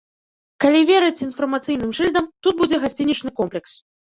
Калі 0.63 0.79
верыць 0.91 1.23
інфармацыйным 1.27 1.91
шыльдам, 1.99 2.25
тут 2.49 2.53
будзе 2.63 2.83
гасцінічны 2.87 3.29
комплекс. 3.43 3.71